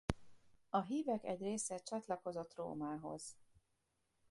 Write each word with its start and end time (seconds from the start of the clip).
A 0.69 0.81
hívek 0.81 1.23
egy 1.23 1.39
része 1.41 1.77
csatlakozott 1.77 2.55
Rómához. 2.55 3.37